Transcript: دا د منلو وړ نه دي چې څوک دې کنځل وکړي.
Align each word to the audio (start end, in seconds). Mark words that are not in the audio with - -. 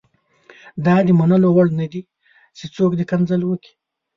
دا 0.85 0.95
د 1.07 1.09
منلو 1.19 1.49
وړ 1.55 1.67
نه 1.79 1.85
دي 1.91 2.01
چې 2.57 2.65
څوک 2.75 2.91
دې 2.97 3.05
کنځل 3.11 3.41
وکړي. 3.45 3.71